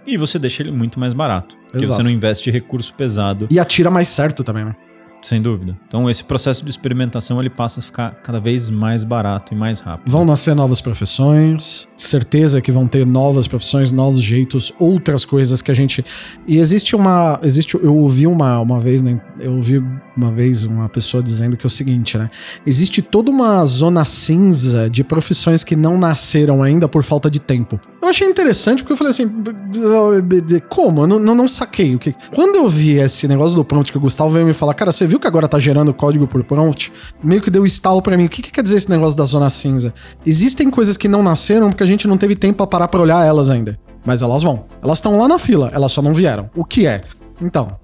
[0.07, 1.57] e você deixa ele muito mais barato.
[1.71, 1.97] Porque Exato.
[1.97, 3.49] você não investe recurso pesado.
[3.51, 4.75] E atira mais certo também, né?
[5.23, 5.79] Sem dúvida.
[5.87, 9.79] Então esse processo de experimentação ele passa a ficar cada vez mais barato e mais
[9.79, 10.11] rápido.
[10.11, 15.71] Vão nascer novas profissões, certeza que vão ter novas profissões, novos jeitos, outras coisas que
[15.71, 16.05] a gente.
[16.47, 19.21] E existe uma, existe, eu ouvi uma, uma vez, né?
[19.39, 19.83] Eu ouvi
[20.17, 22.29] uma vez uma pessoa dizendo que é o seguinte, né?
[22.67, 27.81] Existe toda uma zona cinza de profissões que não nasceram ainda por falta de tempo.
[28.01, 29.31] Eu achei interessante porque eu falei assim,
[30.69, 31.03] como?
[31.03, 32.15] Eu não, não, não saquei o que.
[32.35, 35.07] Quando eu vi esse negócio do prompt que o Gustavo veio me falar, cara, você
[35.13, 36.91] viu que agora tá gerando código por prompt?
[37.23, 38.25] Meio que deu estalo para mim.
[38.25, 39.93] O que, que quer dizer esse negócio da zona cinza?
[40.25, 43.23] Existem coisas que não nasceram porque a gente não teve tempo para parar pra olhar
[43.23, 43.79] elas ainda.
[44.07, 44.65] Mas elas vão.
[44.83, 46.49] Elas estão lá na fila, elas só não vieram.
[46.57, 47.03] O que é?
[47.43, 47.79] Então,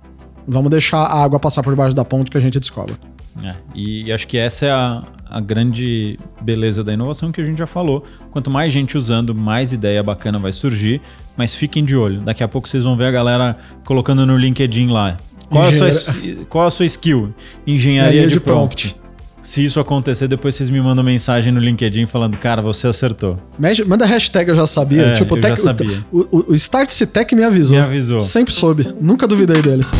[0.46, 2.96] vamos deixar a água passar por baixo da ponte que a gente descobre.
[3.44, 7.58] É, e acho que essa é a, a grande beleza da inovação que a gente
[7.58, 8.04] já falou.
[8.30, 11.02] Quanto mais gente usando, mais ideia bacana vai surgir.
[11.36, 12.22] Mas fiquem de olho.
[12.22, 15.18] Daqui a pouco vocês vão ver a galera colocando no LinkedIn lá.
[15.50, 17.34] Qual, é, a sua, qual a sua skill?
[17.66, 18.88] Engenharia, Engenharia de, de prompt.
[18.88, 19.08] prompt.
[19.40, 23.38] Se isso acontecer, depois vocês me mandam mensagem no LinkedIn falando, cara, você acertou.
[23.86, 25.06] Manda hashtag eu já sabia.
[25.06, 26.04] É, tipo, eu tech, já sabia.
[26.12, 27.78] O, o, o Start Tech me avisou.
[27.78, 28.20] Me avisou.
[28.20, 28.88] Sempre soube.
[29.00, 29.90] Nunca duvidei deles.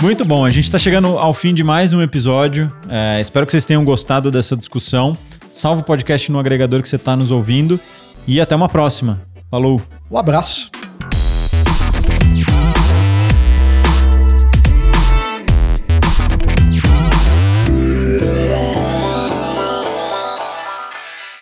[0.00, 2.70] Muito bom, a gente está chegando ao fim de mais um episódio.
[2.88, 5.16] É, espero que vocês tenham gostado dessa discussão.
[5.54, 7.78] Salve o podcast no agregador que você está nos ouvindo
[8.26, 9.22] e até uma próxima.
[9.48, 9.80] Falou.
[10.10, 10.63] Um abraço.